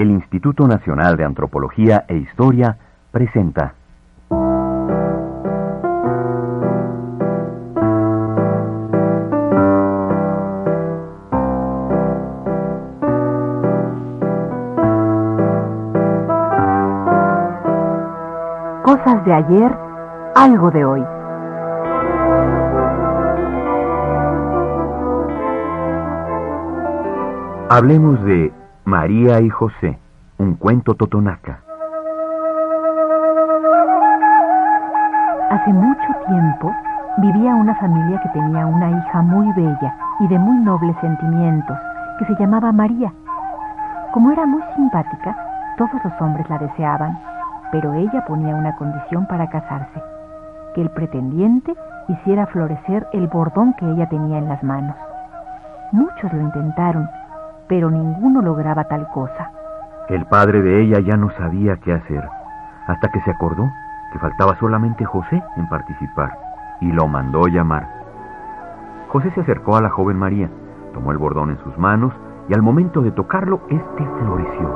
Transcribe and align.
el 0.00 0.10
Instituto 0.10 0.66
Nacional 0.66 1.18
de 1.18 1.24
Antropología 1.24 2.06
e 2.08 2.16
Historia 2.16 2.78
presenta 3.10 3.74
Cosas 18.82 19.24
de 19.26 19.32
ayer, 19.34 19.76
algo 20.34 20.70
de 20.70 20.84
hoy. 20.84 21.04
Hablemos 27.68 28.24
de 28.24 28.59
María 28.84 29.40
y 29.40 29.48
José, 29.50 29.98
un 30.38 30.54
cuento 30.54 30.94
totonaca. 30.94 31.60
Hace 35.50 35.72
mucho 35.72 36.06
tiempo 36.26 36.72
vivía 37.18 37.54
una 37.54 37.74
familia 37.74 38.20
que 38.22 38.28
tenía 38.30 38.66
una 38.66 38.90
hija 38.90 39.20
muy 39.20 39.52
bella 39.52 39.94
y 40.20 40.28
de 40.28 40.38
muy 40.38 40.64
nobles 40.64 40.96
sentimientos, 41.00 41.76
que 42.18 42.24
se 42.24 42.34
llamaba 42.36 42.72
María. 42.72 43.12
Como 44.12 44.32
era 44.32 44.46
muy 44.46 44.62
simpática, 44.74 45.36
todos 45.76 46.02
los 46.02 46.20
hombres 46.20 46.48
la 46.48 46.58
deseaban, 46.58 47.18
pero 47.70 47.92
ella 47.92 48.24
ponía 48.26 48.54
una 48.54 48.74
condición 48.76 49.26
para 49.26 49.48
casarse, 49.50 50.02
que 50.74 50.80
el 50.80 50.90
pretendiente 50.90 51.74
hiciera 52.08 52.46
florecer 52.46 53.06
el 53.12 53.28
bordón 53.28 53.74
que 53.74 53.88
ella 53.90 54.08
tenía 54.08 54.38
en 54.38 54.48
las 54.48 54.62
manos. 54.62 54.96
Muchos 55.92 56.32
lo 56.32 56.40
intentaron, 56.40 57.08
pero 57.70 57.88
ninguno 57.88 58.42
lograba 58.42 58.82
tal 58.84 59.06
cosa. 59.14 59.52
El 60.08 60.26
padre 60.26 60.60
de 60.60 60.82
ella 60.82 60.98
ya 60.98 61.16
no 61.16 61.30
sabía 61.30 61.76
qué 61.76 61.92
hacer, 61.92 62.28
hasta 62.88 63.08
que 63.12 63.20
se 63.20 63.30
acordó 63.30 63.70
que 64.12 64.18
faltaba 64.18 64.56
solamente 64.56 65.04
José 65.04 65.40
en 65.56 65.68
participar, 65.68 66.36
y 66.80 66.90
lo 66.90 67.06
mandó 67.06 67.46
llamar. 67.46 67.86
José 69.06 69.30
se 69.30 69.42
acercó 69.42 69.76
a 69.76 69.80
la 69.80 69.88
joven 69.88 70.18
María, 70.18 70.50
tomó 70.92 71.12
el 71.12 71.18
bordón 71.18 71.50
en 71.50 71.58
sus 71.58 71.78
manos, 71.78 72.12
y 72.48 72.54
al 72.54 72.62
momento 72.62 73.02
de 73.02 73.12
tocarlo, 73.12 73.60
éste 73.68 74.04
floreció. 74.18 74.68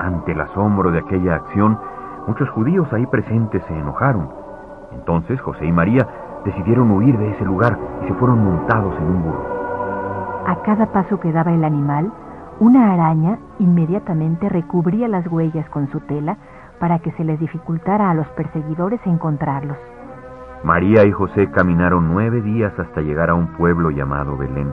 Ante 0.00 0.32
el 0.32 0.40
asombro 0.40 0.90
de 0.90 1.00
aquella 1.00 1.34
acción, 1.34 1.78
muchos 2.26 2.48
judíos 2.48 2.90
ahí 2.94 3.04
presentes 3.04 3.62
se 3.66 3.78
enojaron. 3.78 4.30
Entonces 4.92 5.38
José 5.42 5.66
y 5.66 5.72
María 5.72 6.08
decidieron 6.46 6.90
huir 6.92 7.18
de 7.18 7.32
ese 7.32 7.44
lugar 7.44 7.78
y 8.02 8.08
se 8.08 8.14
fueron 8.14 8.42
montados 8.42 8.96
en 8.96 9.04
un 9.04 9.22
burro. 9.22 9.57
A 10.48 10.62
cada 10.62 10.86
paso 10.86 11.20
que 11.20 11.30
daba 11.30 11.52
el 11.52 11.62
animal, 11.62 12.10
una 12.58 12.94
araña 12.94 13.38
inmediatamente 13.58 14.48
recubría 14.48 15.06
las 15.06 15.26
huellas 15.26 15.68
con 15.68 15.90
su 15.90 16.00
tela 16.00 16.38
para 16.80 17.00
que 17.00 17.12
se 17.12 17.24
les 17.24 17.38
dificultara 17.38 18.10
a 18.10 18.14
los 18.14 18.26
perseguidores 18.28 18.98
encontrarlos. 19.04 19.76
María 20.64 21.04
y 21.04 21.12
José 21.12 21.50
caminaron 21.50 22.08
nueve 22.08 22.40
días 22.40 22.72
hasta 22.78 23.02
llegar 23.02 23.28
a 23.28 23.34
un 23.34 23.48
pueblo 23.58 23.90
llamado 23.90 24.38
Belén. 24.38 24.72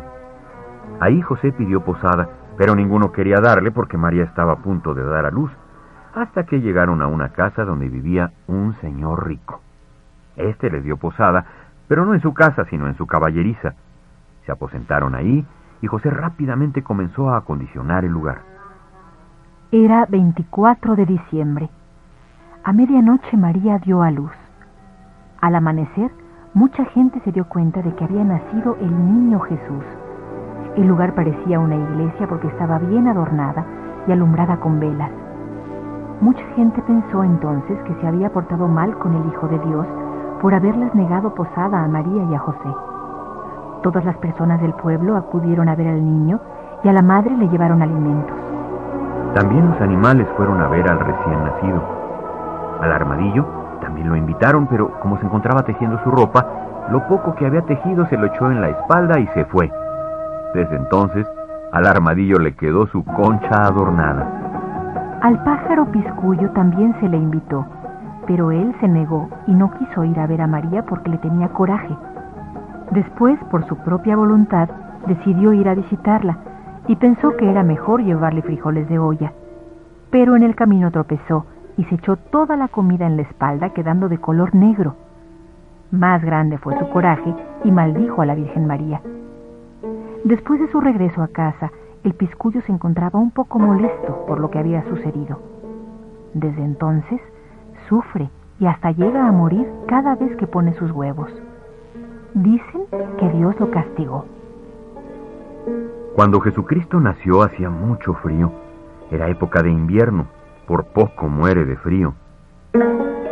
Ahí 1.02 1.22
José 1.22 1.52
pidió 1.52 1.82
posada, 1.82 2.30
pero 2.58 2.74
ninguno 2.74 3.12
quería 3.12 3.42
darle 3.42 3.70
porque 3.70 3.98
María 3.98 4.24
estaba 4.24 4.54
a 4.54 4.60
punto 4.60 4.94
de 4.94 5.04
dar 5.04 5.26
a 5.26 5.30
luz, 5.30 5.52
hasta 6.14 6.46
que 6.46 6.62
llegaron 6.62 7.02
a 7.02 7.08
una 7.08 7.34
casa 7.34 7.66
donde 7.66 7.90
vivía 7.90 8.32
un 8.48 8.76
señor 8.76 9.28
rico. 9.28 9.60
Este 10.38 10.70
les 10.70 10.86
dio 10.86 10.96
posada, 10.96 11.44
pero 11.90 12.06
no 12.06 12.14
en 12.14 12.22
su 12.22 12.34
casa, 12.34 12.64
sino 12.70 12.88
en 12.88 12.96
su 12.96 13.06
caballeriza. 13.08 13.74
Se 14.46 14.54
aposentaron 14.54 15.16
ahí 15.16 15.46
y 15.86 15.88
José 15.88 16.10
rápidamente 16.10 16.82
comenzó 16.82 17.30
a 17.30 17.38
acondicionar 17.38 18.06
el 18.06 18.12
lugar. 18.12 18.40
Era 19.72 20.08
24 20.08 20.96
de 20.96 21.06
diciembre. 21.06 21.70
A 22.64 22.74
medianoche 22.74 23.38
María 23.38 23.78
dio 23.78 24.02
a 24.02 24.10
luz. 24.10 24.32
Al 25.42 25.54
amanecer, 25.54 26.10
mucha 26.56 26.86
gente 26.86 27.20
se 27.20 27.32
dio 27.32 27.48
cuenta 27.48 27.84
de 27.84 27.94
que 27.94 28.04
había 28.04 28.24
nacido 28.24 28.78
el 28.82 28.90
niño 28.90 29.40
Jesús. 29.42 29.86
El 30.76 30.88
lugar 30.88 31.14
parecía 31.14 31.60
una 31.60 31.76
iglesia 31.76 32.28
porque 32.28 32.48
estaba 32.48 32.80
bien 32.80 33.08
adornada 33.08 33.64
y 34.08 34.12
alumbrada 34.12 34.58
con 34.60 34.80
velas. 34.80 35.12
Mucha 36.20 36.44
gente 36.56 36.82
pensó 36.82 37.24
entonces 37.24 37.78
que 37.84 37.94
se 38.02 38.08
había 38.08 38.34
portado 38.34 38.68
mal 38.68 38.98
con 38.98 39.14
el 39.14 39.28
Hijo 39.28 39.48
de 39.50 39.60
Dios 39.60 39.86
por 40.42 40.56
haberles 40.56 40.96
negado 40.96 41.36
posada 41.36 41.84
a 41.84 41.88
María 41.88 42.24
y 42.24 42.34
a 42.34 42.40
José. 42.40 42.95
Todas 43.86 44.04
las 44.04 44.18
personas 44.18 44.60
del 44.62 44.74
pueblo 44.74 45.16
acudieron 45.16 45.70
a 45.70 45.76
ver 45.76 45.88
al 45.90 46.04
niño 46.04 46.40
y 46.84 46.90
a 46.90 46.92
la 46.92 47.04
madre 47.04 47.38
le 47.38 47.48
llevaron 47.50 47.84
alimentos. 47.84 48.36
También 49.36 49.70
los 49.70 49.80
animales 49.80 50.28
fueron 50.36 50.60
a 50.60 50.68
ver 50.70 50.90
al 50.90 51.00
recién 51.00 51.44
nacido. 51.44 51.84
Al 52.82 52.92
armadillo 52.92 53.46
también 53.82 54.10
lo 54.10 54.16
invitaron, 54.16 54.66
pero 54.66 54.90
como 55.02 55.20
se 55.20 55.28
encontraba 55.28 55.62
tejiendo 55.62 56.00
su 56.04 56.10
ropa, 56.10 56.48
lo 56.90 57.08
poco 57.08 57.36
que 57.36 57.46
había 57.46 57.62
tejido 57.62 58.08
se 58.08 58.18
lo 58.18 58.26
echó 58.26 58.50
en 58.50 58.60
la 58.60 58.70
espalda 58.70 59.20
y 59.20 59.28
se 59.36 59.46
fue. 59.46 59.72
Desde 60.56 60.78
entonces, 60.78 61.28
al 61.72 61.86
armadillo 61.86 62.40
le 62.40 62.56
quedó 62.56 62.88
su 62.88 63.06
concha 63.06 63.68
adornada. 63.68 65.20
Al 65.22 65.44
pájaro 65.44 65.86
piscuyo 65.92 66.50
también 66.56 66.96
se 67.00 67.08
le 67.08 67.18
invitó, 67.18 67.64
pero 68.26 68.50
él 68.50 68.76
se 68.80 68.88
negó 68.88 69.30
y 69.46 69.54
no 69.54 69.70
quiso 69.78 70.04
ir 70.04 70.20
a 70.20 70.26
ver 70.26 70.42
a 70.42 70.48
María 70.48 70.84
porque 70.88 71.12
le 71.12 71.20
tenía 71.20 71.50
coraje. 71.50 71.96
Después, 72.92 73.40
por 73.52 73.66
su 73.68 73.78
propia 73.78 74.16
voluntad, 74.16 74.70
decidió 75.08 75.54
ir 75.54 75.68
a 75.68 75.76
visitarla 75.76 76.38
y 76.88 76.96
pensó 76.96 77.36
que 77.36 77.50
era 77.50 77.64
mejor 77.64 78.04
llevarle 78.04 78.42
frijoles 78.42 78.88
de 78.90 79.00
olla. 79.00 79.34
Pero 80.12 80.36
en 80.36 80.44
el 80.44 80.56
camino 80.56 80.92
tropezó 80.92 81.46
y 81.78 81.84
se 81.86 81.96
echó 81.96 82.16
toda 82.16 82.56
la 82.56 82.68
comida 82.68 83.06
en 83.06 83.18
la 83.18 83.24
espalda 83.24 83.70
quedando 83.70 84.08
de 84.08 84.18
color 84.18 84.56
negro. 84.56 84.96
Más 85.92 86.24
grande 86.24 86.58
fue 86.58 86.78
su 86.78 86.90
coraje 86.90 87.34
y 87.64 87.72
maldijo 87.72 88.22
a 88.22 88.26
la 88.26 88.36
Virgen 88.36 88.68
María. 88.68 89.02
Después 90.24 90.60
de 90.60 90.72
su 90.72 90.82
regreso 90.82 91.22
a 91.22 91.28
casa, 91.28 91.72
el 92.04 92.14
piscuyo 92.14 92.62
se 92.62 92.72
encontraba 92.72 93.20
un 93.20 93.32
poco 93.32 93.60
molesto 93.60 94.26
por 94.28 94.40
lo 94.40 94.50
que 94.52 94.60
había 94.60 94.84
sucedido. 94.84 95.40
Desde 96.34 96.64
entonces, 96.64 97.20
sufre 97.90 98.30
y 98.60 98.68
hasta 98.68 98.92
llega 98.92 99.28
a 99.28 99.32
morir 99.32 99.68
cada 99.88 100.16
vez 100.16 100.36
que 100.38 100.48
pone 100.48 100.74
sus 100.74 100.92
huevos. 100.92 101.32
Dicen 102.36 102.82
que 103.18 103.30
Dios 103.30 103.58
lo 103.62 103.72
castigó. 103.72 104.26
Cuando 106.16 106.42
Jesucristo 106.42 107.00
nació 107.00 107.44
hacía 107.44 107.70
mucho 107.70 108.14
frío. 108.16 108.52
Era 109.10 109.30
época 109.30 109.64
de 109.64 109.70
invierno. 109.70 110.28
Por 110.68 110.84
poco 110.88 111.30
muere 111.30 111.64
de 111.64 111.78
frío. 111.78 112.14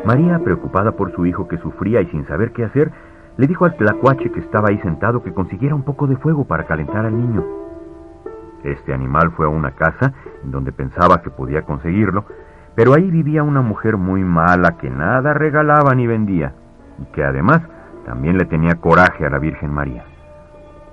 María, 0.05 0.39
preocupada 0.39 0.93
por 0.93 1.11
su 1.11 1.25
hijo 1.25 1.49
que 1.49 1.57
sufría 1.57 1.99
y 1.99 2.05
sin 2.11 2.25
saber 2.27 2.53
qué 2.53 2.63
hacer, 2.63 2.93
le 3.35 3.45
dijo 3.45 3.65
al 3.65 3.75
tlacuache 3.75 4.31
que 4.31 4.39
estaba 4.39 4.69
ahí 4.69 4.79
sentado 4.79 5.21
que 5.21 5.33
consiguiera 5.33 5.75
un 5.75 5.83
poco 5.83 6.07
de 6.07 6.15
fuego 6.15 6.45
para 6.45 6.63
calentar 6.63 7.05
al 7.05 7.17
niño. 7.17 7.43
Este 8.63 8.93
animal 8.93 9.31
fue 9.31 9.47
a 9.47 9.49
una 9.49 9.71
casa 9.71 10.13
donde 10.43 10.71
pensaba 10.71 11.21
que 11.21 11.29
podía 11.29 11.63
conseguirlo, 11.63 12.23
pero 12.73 12.93
ahí 12.93 13.11
vivía 13.11 13.43
una 13.43 13.61
mujer 13.61 13.97
muy 13.97 14.23
mala 14.23 14.77
que 14.77 14.89
nada 14.89 15.33
regalaba 15.33 15.93
ni 15.93 16.07
vendía, 16.07 16.53
y 16.99 17.05
que 17.11 17.21
además 17.21 17.63
también 18.05 18.37
le 18.37 18.45
tenía 18.45 18.75
coraje 18.75 19.25
a 19.25 19.29
la 19.29 19.39
Virgen 19.39 19.71
María. 19.71 20.03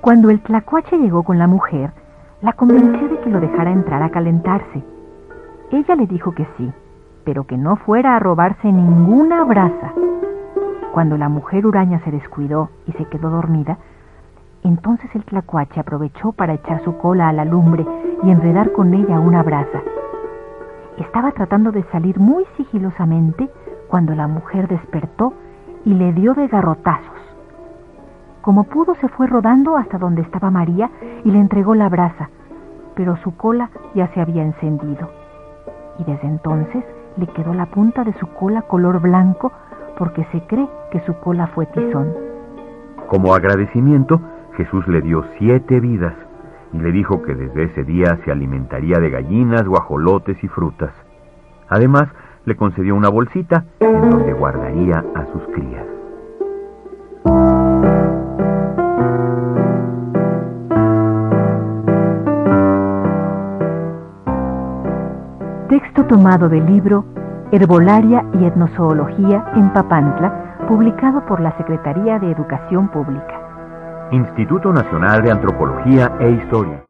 Cuando 0.01 0.31
el 0.31 0.41
tlacuache 0.41 0.97
llegó 0.99 1.23
con 1.23 1.39
la 1.39 1.47
mujer, 1.47 1.93
la 2.41 2.55
convenció 2.55 3.09
de 3.09 3.19
que 3.21 3.31
lo 3.31 3.41
dejara 3.41 3.71
entrar 3.71 4.03
a 4.03 4.11
calentarse. 4.11 4.83
Ella 5.71 5.95
le 5.95 6.07
dijo 6.07 6.33
que 6.33 6.47
sí, 6.57 6.73
pero 7.25 7.45
que 7.45 7.57
no 7.57 7.77
fuera 7.77 8.17
a 8.17 8.19
robarse 8.19 8.73
ninguna 8.73 9.45
brasa. 9.45 9.93
Cuando 10.93 11.19
la 11.19 11.29
mujer 11.29 11.67
huraña 11.67 12.01
se 12.01 12.11
descuidó 12.11 12.71
y 12.87 12.93
se 12.93 13.05
quedó 13.05 13.31
dormida, 13.31 13.79
entonces 14.65 15.11
el 15.15 15.25
tlacuache 15.25 15.81
aprovechó 15.81 16.33
para 16.33 16.55
echar 16.55 16.83
su 16.83 16.97
cola 16.97 17.29
a 17.29 17.33
la 17.33 17.45
lumbre 17.45 17.87
y 18.23 18.31
enredar 18.31 18.73
con 18.73 18.93
ella 18.95 19.21
una 19.21 19.43
brasa. 19.43 19.83
Estaba 20.99 21.33
tratando 21.33 21.73
de 21.73 21.83
salir 21.93 22.19
muy 22.19 22.45
sigilosamente 22.57 23.49
cuando 23.89 24.15
la 24.15 24.27
mujer 24.27 24.69
despertó 24.69 25.35
y 25.85 25.95
le 25.95 26.13
dio 26.13 26.35
de 26.35 26.49
garrotazos. 26.49 27.07
Como 28.43 28.65
pudo 28.65 28.95
se 28.97 29.09
fue 29.09 29.27
rodando 29.27 29.77
hasta 29.77 29.99
donde 29.99 30.23
estaba 30.23 30.51
María 30.51 30.91
y 31.25 31.31
le 31.31 31.39
entregó 31.39 31.75
la 31.75 31.89
brasa, 31.89 32.31
pero 32.95 33.17
su 33.19 33.37
cola 33.37 33.71
ya 33.95 34.09
se 34.09 34.21
había 34.21 34.43
encendido. 34.43 35.11
Y 35.99 36.05
desde 36.05 36.27
entonces 36.27 36.85
le 37.17 37.27
quedó 37.29 37.53
la 37.55 37.67
punta 37.67 38.05
de 38.05 38.15
su 38.15 38.27
cola 38.29 38.63
color 38.63 39.01
blanco 39.01 39.53
porque 39.99 40.25
se 40.33 40.41
cree 40.47 40.69
que 40.91 41.01
su 41.01 41.15
cola 41.21 41.49
fue 41.49 41.67
tizón. 41.67 42.15
Como 43.09 43.35
agradecimiento, 43.35 44.21
Jesús 44.57 44.87
le 44.89 45.03
dio 45.03 45.25
siete 45.39 45.81
vidas 45.81 46.15
y 46.73 46.79
le 46.79 46.93
dijo 46.93 47.23
que 47.23 47.35
desde 47.35 47.65
ese 47.65 47.85
día 47.85 48.19
se 48.25 48.31
alimentaría 48.31 48.99
de 48.99 49.11
gallinas, 49.11 49.67
guajolotes 49.67 50.43
y 50.43 50.49
frutas. 50.49 50.93
Además, 51.69 52.09
le 52.45 52.57
concedió 52.57 52.95
una 52.95 53.09
bolsita 53.09 53.65
en 53.81 54.11
donde 54.11 54.33
guardaría 54.33 55.05
a 55.15 55.27
sus 55.33 55.43
crías. 55.55 55.87
Texto 65.69 66.05
tomado 66.07 66.49
del 66.49 66.67
libro 66.67 67.05
Herbolaria 67.53 68.25
y 68.41 68.45
Etnozoología 68.45 69.53
en 69.57 69.73
Papantla, 69.73 70.67
publicado 70.69 71.25
por 71.27 71.41
la 71.41 71.57
Secretaría 71.57 72.19
de 72.19 72.31
Educación 72.31 72.89
Pública. 72.91 74.09
Instituto 74.13 74.73
Nacional 74.73 75.23
de 75.23 75.31
Antropología 75.31 76.13
e 76.21 76.31
Historia. 76.31 76.85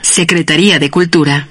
Secretaría 0.00 0.78
de 0.78 0.90
Cultura. 0.90 1.46